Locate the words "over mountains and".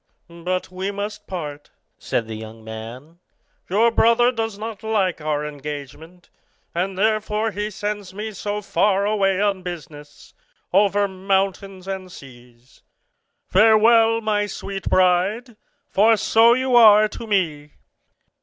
10.73-12.11